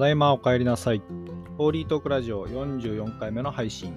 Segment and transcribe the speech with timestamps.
[0.00, 1.02] ただいまお帰りなさい。
[1.58, 3.94] ホーリートークラジオ44回目の配信。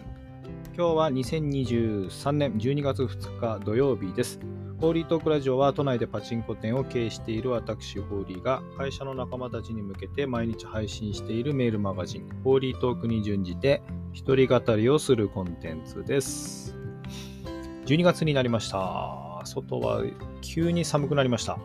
[0.76, 4.38] 今日は2023年12月2日土曜日です。
[4.81, 13.81] ホーリートークラジオは都内でパチンコ店を経営している私、ホーリーが会社の仲間たちに向けて毎日配信しているメールマガジン、ホーリートークに準じて
[14.12, 16.76] 一人語りをするコンテンツです。
[17.85, 19.41] 12月になりました。
[19.45, 20.04] 外は
[20.41, 21.57] 急に寒くなりました。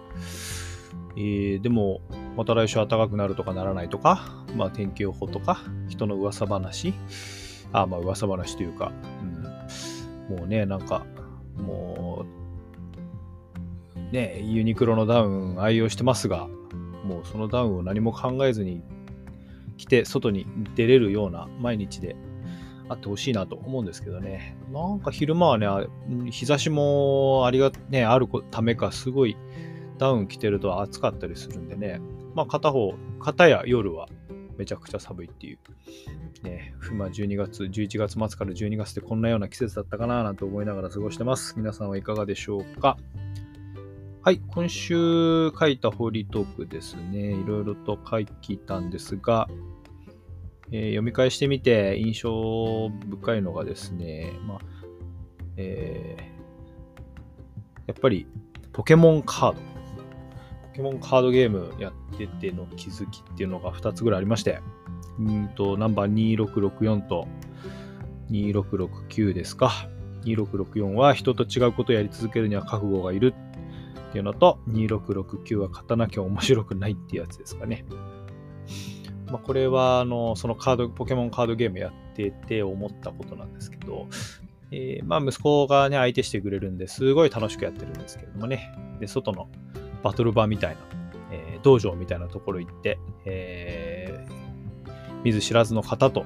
[1.16, 2.02] えー、でも、
[2.38, 6.94] また来週暖かくなるとかならないとか、まあ、天気予報とか、人の噂話、
[7.72, 8.92] あ、まあ、噂話というか、
[10.30, 11.04] うん、もうね、なんか、
[11.56, 12.24] も
[13.96, 16.46] う、ね、ユニクロのダウン愛用してますが、
[17.02, 18.82] もうそのダウンを何も考えずに
[19.76, 22.14] 着て外に出れるような毎日で
[22.88, 24.56] あってほしいなと思うんですけどね。
[24.72, 25.66] なんか昼間はね、
[26.30, 29.36] 日差しもありが、ね、あるためか、すごい
[29.98, 32.00] ダウン着てると暑かったりするんでね、
[32.38, 34.08] まあ、片方、片や夜は
[34.58, 35.58] めちゃくちゃ寒いっていう。
[36.44, 41.54] ね、まあ、12月、11月末から12月ってこんなような季節だったかななんて思いながら過ごしてます。
[41.56, 42.96] 皆さんはいかがでしょうか？
[44.22, 47.32] はい、今週書いたホーリートークですね。
[47.32, 48.26] いろいろと書い
[48.64, 49.48] たんですが、
[50.70, 54.58] えー、読み返してみて印象深いのがですね、まあ
[55.56, 58.28] えー、やっぱり
[58.72, 59.77] ポケモンカード。
[60.78, 64.60] ケモンカードゲームやってての気づきっていうのが2つぐらいありまして、
[65.18, 67.26] うんと、ナンバー2664と
[68.30, 69.72] 2669ですか。
[70.22, 73.34] 2664は人と違うことをやり続けるには覚悟がいる
[74.08, 77.84] っていうのと、2669は勝たなきゃ面白くないっていうやつですかね。
[79.26, 84.06] まあ、これは、あの、そのカード、ポケモンカードゲームやってて思ったことなんですけど、
[84.70, 88.70] えー、まあ息子がね、相手してくれるんですごい楽しくやってるんですけれどもね。
[89.00, 89.48] で、外の
[90.02, 90.76] バトル場みたいな、
[91.32, 96.24] えー、道場みたいなところ行って、えー、見ず知らずの方と、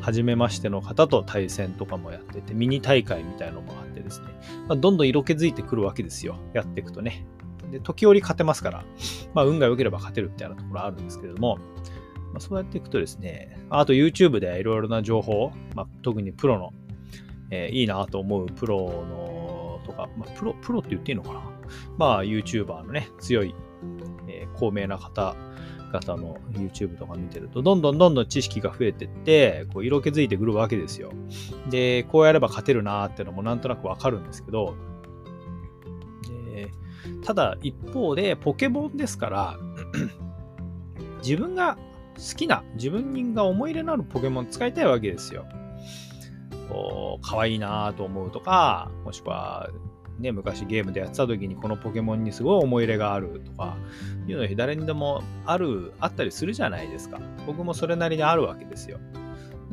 [0.00, 4.26] 初めましての方と対戦とかもやってて、ミニ大会みたいのもあってですね、
[4.68, 6.36] まあ、どんどん色気づいてくるわけですよ。
[6.52, 7.26] やっていくとね。
[7.70, 8.84] で、時折勝てますから、
[9.34, 11.62] まあ、運が良ければ勝てるみたいなところあるんですけれども、ま
[12.36, 16.72] あ、そうやっていくとですね、あと YouTube でいろいろな情報、まあ、特にプロの、
[17.50, 19.65] えー、いいなと思うプロの、
[20.16, 21.42] まあ、プロ、プロって言っていいのかな？
[21.98, 23.54] まあ、YouTuber のね、強い、
[24.28, 31.12] えー、高名な方々の YouTube とか見てると、どんどんどんどん知識が増えてって、こう色気づいてくるわけですよ。
[31.70, 34.74] で、こうやれば勝てるなーってのもなんとなくわかるんですけど、
[37.24, 39.58] ただ一方でポケモンですから
[41.22, 41.76] 自分が
[42.16, 45.44] 好きな自分が思い入れのあるポケモン使いたいわけですよ。
[46.68, 49.70] こう可愛いなと思うとかもしくは
[50.18, 53.76] ね、昔ゲームでやってた時にこのポケモンにすごい思い入れがあるとか
[54.26, 57.20] いうのは誰にでもある、あったりするじゃないですか。
[57.46, 58.98] 僕もそれなりにあるわけですよ。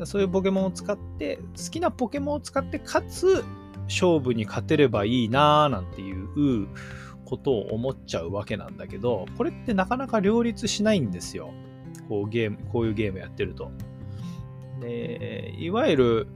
[0.05, 3.43] そういうポケモンを使って、好きなポケモンを使って、かつ
[3.85, 6.67] 勝負に勝てればいいなーなんていう
[7.25, 11.51] ことを思っちゃうわけなんだけど、これってなかなか両立しないんですよ。
[12.09, 13.71] こうゲーム、こういうゲームやってると。
[14.81, 16.27] で、いわゆる、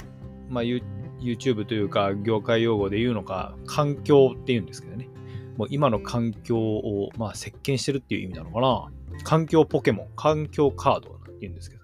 [0.50, 0.82] まあ、言っ
[1.20, 5.10] YouTube というか業界用語で言うのか、環境って言うんですけどね。
[5.58, 8.92] もう今の環境を、まあ、席巻してるっていう意味なのかな。
[9.24, 11.84] 環境ポケモン、環境カードって言うんですけど。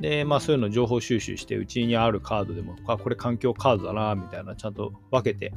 [0.00, 5.52] で、まあそういうの情報収集して、うちにあるカードでも、あ、これ環境カードだな、みたいな、ちゃんと分けて、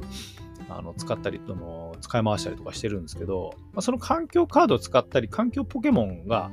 [0.68, 6.50] あの使ったりとの、使い回したりとかしてるんですけど、まあ、その環境カードを使ったり、環境ポケモンが、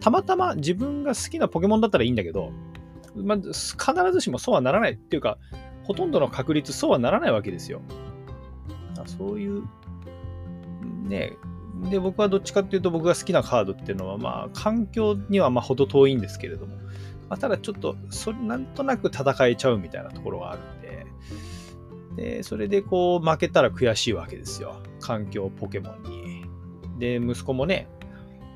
[0.00, 2.52] たまたま自分が好きなポケモンだったらいいんだけど、
[3.24, 3.54] まあ、必
[4.12, 5.38] ずしもそうはならないっていうか、
[5.84, 7.80] ほとんどの確率そうはならないわけですよ。
[9.06, 9.62] そういう、
[11.04, 11.32] ね、
[11.90, 16.76] で、僕はどっちかっていうと僕が好きなカードっていうのは、まあ、環境にはまあ程遠いんですけれども、
[17.28, 21.06] まあ、ただちょっと、それなんとなく戦えちゃうみたいなところがあるんで、
[22.16, 24.82] で、それでこう負けたら悔しいわけですよ。
[25.00, 26.44] 環境ポケモンに。
[26.98, 27.88] で、息子もね、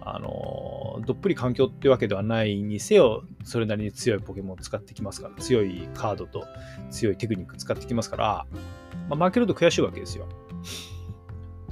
[0.04, 6.44] あの、どっぷり環境ってわけではないにせよ、それなりに強いポケモンを使ってきますから、強いカードと
[6.90, 8.46] 強いテクニック使ってきますから、
[9.08, 10.28] まあ、負けると悔しいわけですよ。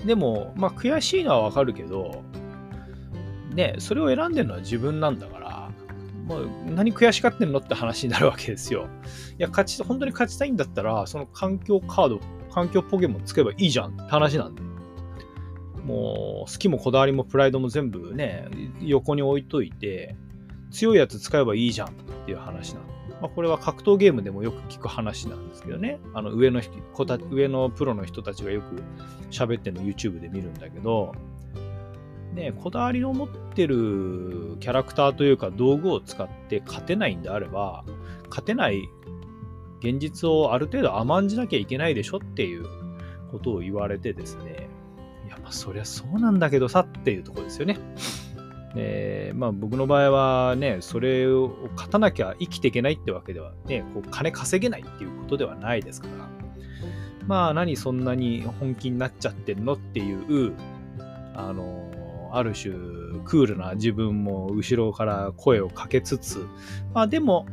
[0.04, 2.22] でも、まあ、悔しいのはわかるけど、
[3.54, 5.70] ね、それを選んでるのは自分なんだから、
[6.26, 8.88] もう何悔しがってんのって話になるわけですよ。
[9.38, 12.20] いや、勝ち、本当に勝ちたいんだったら、その環境カード、
[12.52, 14.69] 環境ポケモンつけばいいじゃんって話なんで。
[15.90, 18.48] もう好きもこだわりもプライドも全部ね、
[18.80, 20.14] 横に置いといて、
[20.70, 21.92] 強いやつ使えばいいじゃんっ
[22.24, 22.86] ていう話なの。
[23.20, 25.98] まあ、これは格闘ゲームでもよく聞く話なんですけどね。
[26.14, 26.72] あの上の人
[27.30, 28.82] 上のプロの人たちがよく
[29.30, 31.12] 喋ってるの YouTube で見るんだけど、
[32.34, 37.84] ね、こだわりの持ってるキャラクターというか道具を使って勝てないんであれば、
[38.28, 38.88] 勝てない
[39.80, 42.64] 現実をある程度甘んじなきゃいけないでしょっていう
[43.32, 44.69] ことを言われてですね、
[45.50, 47.76] あそりゃそうなんだけどさっていうとこですよね。
[48.76, 56.28] えー、まあ僕の場合はね、それを勝たなきゃ生きていけないってわけではね、こう金稼げないっていうことではないですから、
[57.26, 60.54] まあ何そんなに本気になっちゃってんのっていう、
[61.34, 62.72] あのある種
[63.24, 66.46] クールな自分も後ろから声をかけつつ、
[66.94, 67.46] まあでも、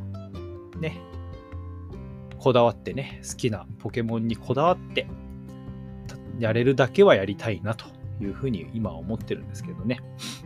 [0.79, 1.01] ね、
[2.37, 5.07] こだわってね、好きなポケモンにこだわって、
[6.39, 7.85] やれるだけはやりたいなと
[8.21, 9.99] いうふうに今は思ってるんですけどね。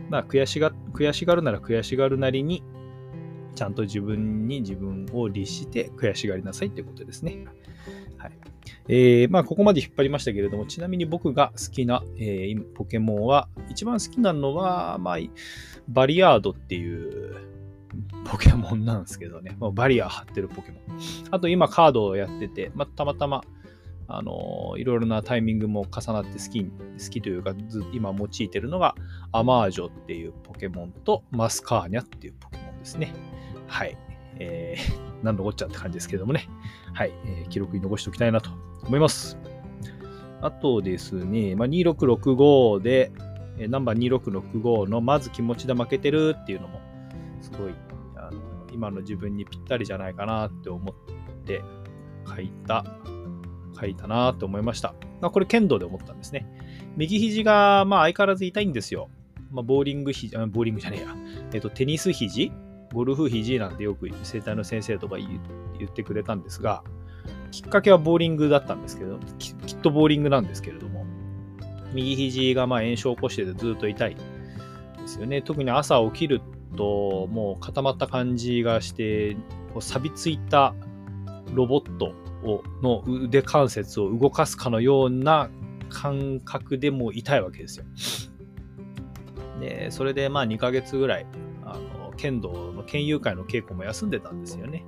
[0.08, 2.62] まあ悔しが、悔しがるなら悔しがるなりに、
[3.54, 7.44] ちゃんと自分に自分を律して悔しがりなさいということですね。
[8.16, 8.32] はい。
[8.88, 15.16] えー、まあ、ここまで引っ張りましたけれども、ちなみに僕が好きな、えー、ポケモンは、一番好きなのは、まあ、
[15.88, 17.36] バリアードっていう
[18.24, 19.56] ポケモンなんですけどね。
[19.58, 20.80] ま、バリアー張ってるポケモン。
[21.30, 23.42] あと今カードをやってて、まあ、たまたま、
[24.08, 26.70] あの、いろいろなタイミングも重なって好き、好
[27.10, 27.54] きというか、
[27.92, 28.94] 今用いてるのが、
[29.32, 33.12] アマージョっていうポケモンと、マスカーニャっていうポケモンですね。
[33.66, 33.96] はい。
[34.38, 36.48] えー、 何のこっちゃって感じですけどもね。
[36.92, 37.12] はい。
[37.26, 38.50] えー、記録に残しておきたいなと
[38.86, 39.38] 思います。
[40.40, 43.12] あとですね、まあ、2665で、
[43.58, 46.80] えー、ナンバー2665のまず気持ちで負けてるっていうのも、
[47.40, 47.74] すごい、
[48.16, 48.40] あの
[48.72, 51.62] 今の自分にぴったりじゃないかなって思って
[52.26, 52.84] 書いた、
[53.82, 54.94] 書いたなと思いました。
[55.20, 56.46] まあ、これ剣道で思ったんですね。
[56.96, 59.08] 右肘が、まあ、相変わらず痛いんですよ。
[59.50, 61.14] まあ、ボーリング肘、ボーリングじゃねえや。
[61.52, 62.52] えっ、と、テニス肘
[62.92, 65.40] ゴルフ肘なんてよく生体の先生とか言
[65.88, 66.84] ってくれたんですが、
[67.50, 71.06] きっかけはボーリングだったんですけど、きっとボーリングなんですけれども、
[71.92, 74.22] 右肘がま炎症を起こしててずっと痛いで
[75.06, 75.42] すよね。
[75.42, 76.40] 特に朝起きる
[76.76, 79.34] ともう固まった感じがして、
[79.72, 80.74] こう錆びついた
[81.52, 82.14] ロボット
[82.44, 85.50] をの腕関節を動かすかのような
[85.88, 87.84] 感覚でも痛いわけですよ。
[89.60, 91.26] で、それでまあ2ヶ月ぐらい、
[91.64, 94.84] あの、剣道の剣友会の稽古も休んでたんですよね。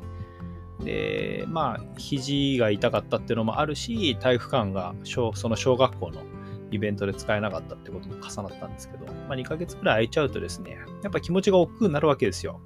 [0.81, 6.23] で、まあ、肘が痛かったっていうのもあるし、体育館がその小学校の
[6.71, 12.61] イベントで使えなかったってことも重なったんですけど、まあ、2ヶ月くらい空いちゃうとですね、やっぱ気持ちが億劫になるわけですよ。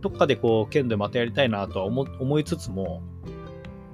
[0.00, 3.02] どっかでこう、剣でまたやりたいなとは思いつつも、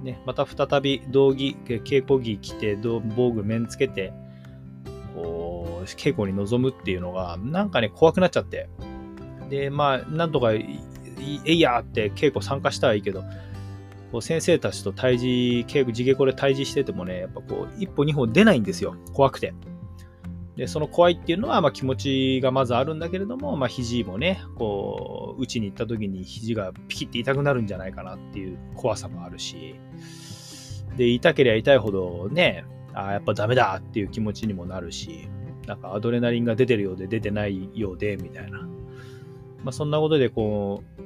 [0.07, 4.13] ね、また再び道着、稽古着着て、防具面つけて、
[5.13, 8.69] こう、稽古に臨むっていうのが、なんかね、怖くなっちゃって。
[9.49, 10.63] で、まあ、なんとか、え
[11.51, 13.23] いやって稽古参加したらいいけど、
[14.13, 18.95] こう先生たちと対峙、稽古、地稽古で対峙しててもね、やっぱこう、一歩二歩出ないんですよ。
[19.13, 19.53] 怖くて。
[20.57, 29.75] で、その怖いっていうのは、まあ気持ちがまずあるんだけれども、まあ肘もね、こう、打ちに行った時に肘がピキッて痛くなるんじゃないかなっていう怖さもあるし、
[30.97, 32.65] で、痛ければ痛いほどね、
[32.95, 35.29] あやっぱダメだっていう気持ちにもなるし、
[35.67, 38.61] なんかアドレナリンが出てるようで出てないようで、みたいな。
[39.63, 41.01] まあそんなことでこう、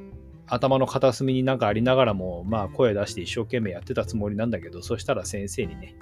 [0.48, 5.98] 頭の片隅になんかありながらも、まあ声出して一生懸命やってたつもりなんだけど、そしたら先生にね、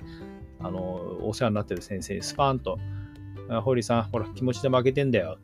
[0.60, 2.78] あの、お世話になってる先生にスパーンと、
[3.61, 5.37] 堀さん、ほら、気持ちで負けてんだよ。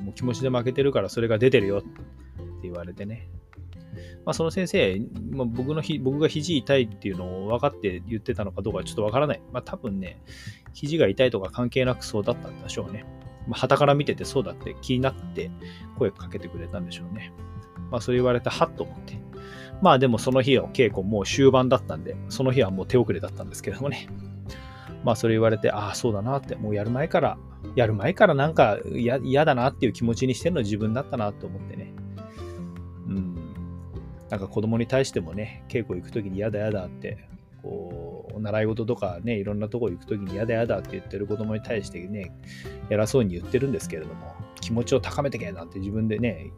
[0.00, 1.88] うん、もう気持ちで負けてるからそれが出てるよって
[2.62, 3.28] 言われてね。
[4.24, 9.42] まあ、その先生、まあ、僕のひ僕が肘痛いっていうのを分かって言ってたのかどうかちょっと分からない。
[9.52, 10.20] まあ、多分ね、
[10.72, 13.04] 肘が痛いとか関係なくそうだったんでしょうね。
[13.46, 15.50] まあ、旗から見ててそうだって気になって
[15.98, 17.32] 声かけてくれたんでしょうね。
[17.90, 19.18] まあそう言われてはっと思って。
[19.80, 24.08] まあでもその日の稽古もう終盤だったんで、その日はもう手遅れだったんですけどもね。
[25.04, 27.38] まあそれ言われて、ああ、そうだなって、もうやる前から、
[27.74, 31.92] やる前からなんか嫌だなっていう気持ちにしてるの自分だったなと思ってね。
[33.08, 33.34] うん。
[34.28, 37.28] なんか子供に対してもね、稽古行くときに嫌だ嫌だって、
[37.62, 42.32] こう、習い事とかね、いろんなとこ行くときに嫌だ嫌だって言ってる子供に対してね、
[42.90, 46.52] 偉そうに言ってるんですけれども、気持ちを高めてけなんて自分でね、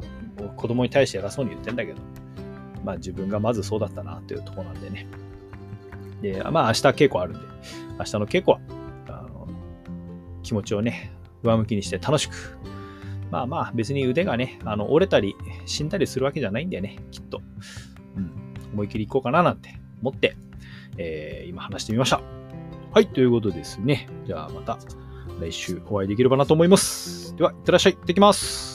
[0.56, 2.00] 子供に対して偉そうに言ってんだけど、
[2.84, 5.06] まあ自分がまずそうだったなっていうとこなんでね。
[6.22, 7.40] で、まあ明日稽古あるんで、
[8.00, 8.60] 明日の稽古は、
[9.08, 9.48] あの
[10.42, 12.58] 気持ちをね、上向きにして楽しく。
[13.30, 17.42] まあまあ別に腕がね、あの折れたり死んだりするわけじゃないんだよね、きっと。
[18.16, 18.32] うん、
[18.72, 20.36] 思い切りいこうかななんて思って、
[20.98, 22.20] えー、今話してみました。
[22.92, 24.08] はい、ということですね。
[24.26, 24.78] じゃあまた
[25.40, 27.36] 来週お会いできればなと思います。
[27.36, 27.94] では、いってらっしゃい。
[27.94, 28.69] 行ってきます。